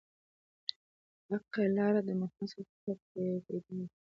حقه 1.27 1.61
لار 1.75 1.93
د 2.07 2.09
محمد 2.21 2.49
ص 2.83 2.87
به 3.13 3.19
يې 3.27 3.35
پيدا 3.47 3.71
وي 3.77 3.87